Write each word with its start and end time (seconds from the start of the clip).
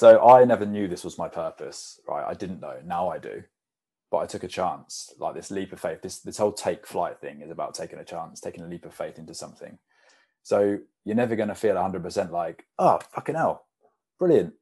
So 0.00 0.26
I 0.26 0.46
never 0.46 0.64
knew 0.64 0.88
this 0.88 1.04
was 1.04 1.18
my 1.18 1.28
purpose, 1.28 2.00
right? 2.08 2.24
I 2.26 2.32
didn't 2.32 2.62
know. 2.62 2.78
Now 2.86 3.10
I 3.10 3.18
do. 3.18 3.42
But 4.10 4.20
I 4.20 4.26
took 4.26 4.44
a 4.44 4.48
chance, 4.48 5.12
like 5.18 5.34
this 5.34 5.50
leap 5.50 5.74
of 5.74 5.80
faith. 5.80 6.00
This 6.00 6.20
this 6.20 6.38
whole 6.38 6.52
take 6.52 6.86
flight 6.86 7.20
thing 7.20 7.42
is 7.42 7.50
about 7.50 7.74
taking 7.74 7.98
a 7.98 8.04
chance, 8.04 8.40
taking 8.40 8.64
a 8.64 8.66
leap 8.66 8.86
of 8.86 8.94
faith 8.94 9.18
into 9.18 9.34
something. 9.34 9.76
So 10.42 10.78
you're 11.04 11.16
never 11.16 11.36
going 11.36 11.50
to 11.50 11.54
feel 11.54 11.74
100% 11.74 12.30
like, 12.30 12.64
oh, 12.78 12.98
fucking 13.12 13.34
hell, 13.34 13.66
brilliant. 14.18 14.54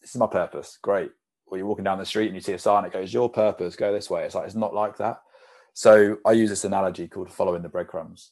This 0.00 0.10
is 0.10 0.16
my 0.16 0.28
purpose. 0.28 0.78
Great. 0.80 1.10
Or 1.46 1.58
you're 1.58 1.66
walking 1.66 1.82
down 1.82 1.98
the 1.98 2.06
street 2.06 2.28
and 2.28 2.36
you 2.36 2.40
see 2.40 2.52
a 2.52 2.58
sign 2.60 2.84
that 2.84 2.92
goes, 2.92 3.12
your 3.12 3.28
purpose, 3.28 3.74
go 3.74 3.92
this 3.92 4.08
way. 4.08 4.22
It's 4.22 4.36
like, 4.36 4.46
it's 4.46 4.54
not 4.54 4.74
like 4.74 4.96
that. 4.98 5.22
So 5.72 6.18
I 6.24 6.30
use 6.30 6.50
this 6.50 6.62
analogy 6.62 7.08
called 7.08 7.32
following 7.32 7.62
the 7.62 7.68
breadcrumbs. 7.68 8.30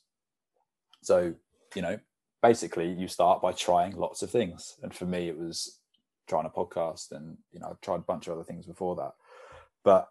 So, 1.03 1.35
you 1.75 1.83
know, 1.83 1.99
basically 2.41 2.93
you 2.93 3.09
start 3.09 3.43
by 3.43 3.51
trying 3.51 3.97
lots 3.97 4.23
of 4.23 4.31
things. 4.31 4.77
And 4.85 4.95
for 4.95 5.07
me, 5.07 5.29
it 5.29 5.37
was 5.37 5.81
trying 6.27 6.47
a 6.47 6.51
podcast 6.51 7.13
and, 7.13 7.37
you 7.53 7.61
know, 7.61 7.69
I've 7.71 7.81
tried 7.81 7.97
a 7.97 7.99
bunch 8.01 8.27
of 8.27 8.35
other 8.35 8.45
things 8.45 8.67
before 8.67 8.97
that. 8.97 9.13
But 9.85 10.09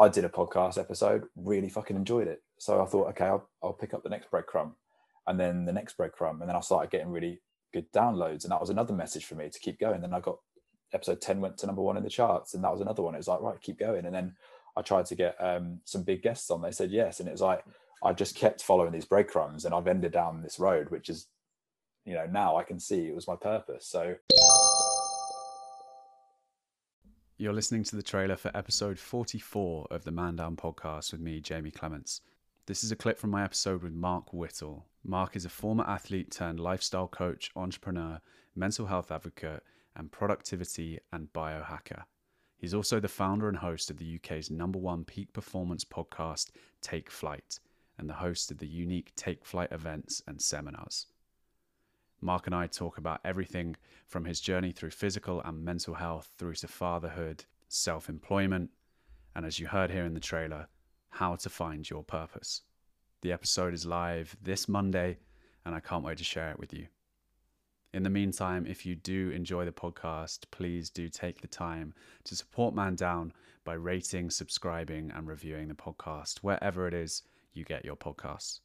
I 0.00 0.08
did 0.08 0.24
a 0.24 0.28
podcast 0.28 0.78
episode, 0.78 1.24
really 1.36 1.68
fucking 1.68 1.96
enjoyed 1.96 2.28
it. 2.28 2.42
So 2.58 2.82
I 2.82 2.86
thought, 2.86 3.08
okay, 3.10 3.26
I'll, 3.26 3.48
I'll 3.62 3.72
pick 3.72 3.94
up 3.94 4.02
the 4.02 4.08
next 4.08 4.30
breadcrumb 4.30 4.72
and 5.26 5.38
then 5.38 5.64
the 5.64 5.72
next 5.72 5.98
breadcrumb. 5.98 6.40
And 6.40 6.48
then 6.48 6.56
I 6.56 6.60
started 6.60 6.90
getting 6.90 7.10
really 7.10 7.40
good 7.72 7.90
downloads. 7.92 8.44
And 8.44 8.52
that 8.52 8.60
was 8.60 8.70
another 8.70 8.94
message 8.94 9.24
for 9.24 9.34
me 9.34 9.48
to 9.48 9.58
keep 9.58 9.78
going. 9.78 10.00
Then 10.00 10.14
I 10.14 10.20
got 10.20 10.38
episode 10.94 11.20
10 11.20 11.40
went 11.40 11.58
to 11.58 11.66
number 11.66 11.82
one 11.82 11.96
in 11.96 12.04
the 12.04 12.10
charts. 12.10 12.54
And 12.54 12.62
that 12.64 12.72
was 12.72 12.80
another 12.80 13.02
one. 13.02 13.14
It 13.14 13.18
was 13.18 13.28
like, 13.28 13.40
right, 13.40 13.60
keep 13.60 13.78
going. 13.78 14.06
And 14.06 14.14
then 14.14 14.34
I 14.76 14.82
tried 14.82 15.06
to 15.06 15.14
get 15.16 15.36
um, 15.40 15.80
some 15.84 16.04
big 16.04 16.22
guests 16.22 16.50
on. 16.50 16.62
They 16.62 16.70
said 16.70 16.90
yes. 16.90 17.18
And 17.18 17.28
it 17.28 17.32
was 17.32 17.40
like, 17.40 17.64
I 18.02 18.12
just 18.12 18.36
kept 18.36 18.62
following 18.62 18.92
these 18.92 19.04
breadcrumbs 19.04 19.64
and 19.64 19.74
I've 19.74 19.88
ended 19.88 20.12
down 20.12 20.42
this 20.42 20.60
road, 20.60 20.90
which 20.90 21.08
is, 21.08 21.26
you 22.04 22.14
know, 22.14 22.26
now 22.26 22.56
I 22.56 22.62
can 22.62 22.78
see 22.78 23.08
it 23.08 23.14
was 23.14 23.26
my 23.26 23.36
purpose. 23.36 23.86
So. 23.88 24.14
You're 27.40 27.52
listening 27.52 27.84
to 27.84 27.94
the 27.94 28.02
trailer 28.02 28.34
for 28.34 28.50
episode 28.56 28.98
44 28.98 29.86
of 29.92 30.02
the 30.02 30.10
Man 30.10 30.34
Down 30.34 30.56
podcast 30.56 31.12
with 31.12 31.20
me, 31.20 31.38
Jamie 31.40 31.70
Clements. 31.70 32.20
This 32.66 32.82
is 32.82 32.90
a 32.90 32.96
clip 32.96 33.16
from 33.16 33.30
my 33.30 33.44
episode 33.44 33.84
with 33.84 33.92
Mark 33.92 34.32
Whittle. 34.32 34.86
Mark 35.04 35.36
is 35.36 35.44
a 35.44 35.48
former 35.48 35.84
athlete 35.84 36.32
turned 36.32 36.58
lifestyle 36.58 37.06
coach, 37.06 37.52
entrepreneur, 37.54 38.20
mental 38.56 38.86
health 38.86 39.12
advocate, 39.12 39.62
and 39.94 40.10
productivity 40.10 40.98
and 41.12 41.32
biohacker. 41.32 42.02
He's 42.56 42.74
also 42.74 42.98
the 42.98 43.06
founder 43.06 43.48
and 43.48 43.58
host 43.58 43.88
of 43.88 43.98
the 43.98 44.16
UK's 44.16 44.50
number 44.50 44.80
one 44.80 45.04
peak 45.04 45.32
performance 45.32 45.84
podcast, 45.84 46.50
Take 46.80 47.08
Flight, 47.08 47.60
and 47.98 48.10
the 48.10 48.14
host 48.14 48.50
of 48.50 48.58
the 48.58 48.66
unique 48.66 49.12
Take 49.14 49.44
Flight 49.44 49.70
events 49.70 50.24
and 50.26 50.42
seminars. 50.42 51.06
Mark 52.20 52.46
and 52.46 52.54
I 52.54 52.66
talk 52.66 52.98
about 52.98 53.20
everything 53.24 53.76
from 54.06 54.24
his 54.24 54.40
journey 54.40 54.72
through 54.72 54.90
physical 54.90 55.40
and 55.42 55.64
mental 55.64 55.94
health 55.94 56.30
through 56.36 56.54
to 56.54 56.68
fatherhood, 56.68 57.44
self 57.68 58.08
employment, 58.08 58.70
and 59.36 59.46
as 59.46 59.60
you 59.60 59.68
heard 59.68 59.90
here 59.90 60.04
in 60.04 60.14
the 60.14 60.20
trailer, 60.20 60.68
how 61.10 61.36
to 61.36 61.48
find 61.48 61.88
your 61.88 62.02
purpose. 62.02 62.62
The 63.22 63.32
episode 63.32 63.72
is 63.74 63.86
live 63.86 64.36
this 64.42 64.68
Monday, 64.68 65.18
and 65.64 65.74
I 65.74 65.80
can't 65.80 66.04
wait 66.04 66.18
to 66.18 66.24
share 66.24 66.50
it 66.50 66.58
with 66.58 66.72
you. 66.72 66.88
In 67.94 68.02
the 68.02 68.10
meantime, 68.10 68.66
if 68.66 68.84
you 68.84 68.94
do 68.94 69.30
enjoy 69.30 69.64
the 69.64 69.72
podcast, 69.72 70.40
please 70.50 70.90
do 70.90 71.08
take 71.08 71.40
the 71.40 71.48
time 71.48 71.94
to 72.24 72.36
support 72.36 72.74
Man 72.74 72.96
Down 72.96 73.32
by 73.64 73.74
rating, 73.74 74.30
subscribing, 74.30 75.10
and 75.14 75.26
reviewing 75.26 75.68
the 75.68 75.74
podcast 75.74 76.38
wherever 76.38 76.86
it 76.86 76.94
is 76.94 77.22
you 77.52 77.64
get 77.64 77.84
your 77.84 77.96
podcasts. 77.96 78.60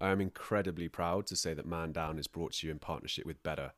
I 0.00 0.10
am 0.10 0.20
incredibly 0.20 0.88
proud 0.88 1.26
to 1.26 1.36
say 1.36 1.54
that 1.54 1.66
Man 1.66 1.92
Down 1.92 2.18
is 2.18 2.26
brought 2.26 2.52
to 2.54 2.66
you 2.66 2.70
in 2.70 2.78
partnership 2.78 3.26
with 3.26 3.42
Beder 3.42 3.72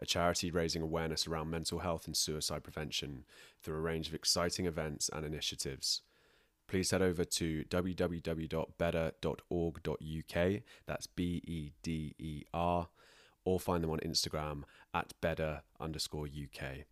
a 0.00 0.06
charity 0.06 0.50
raising 0.50 0.82
awareness 0.82 1.26
around 1.26 1.50
mental 1.50 1.80
health 1.80 2.06
and 2.06 2.16
suicide 2.16 2.62
prevention 2.62 3.24
through 3.62 3.76
a 3.76 3.80
range 3.80 4.08
of 4.08 4.14
exciting 4.14 4.66
events 4.66 5.10
and 5.12 5.24
initiatives. 5.24 6.02
Please 6.66 6.90
head 6.90 7.02
over 7.02 7.24
to 7.24 7.64
www.beder.org.uk, 7.64 10.62
that's 10.86 11.06
B 11.06 11.42
E 11.46 11.72
D 11.82 12.14
E 12.18 12.42
R, 12.52 12.88
or 13.44 13.60
find 13.60 13.84
them 13.84 13.90
on 13.90 14.00
Instagram 14.00 14.62
at 14.92 15.12
beder 15.20 15.62
underscore 15.78 16.26
UK. 16.26 16.86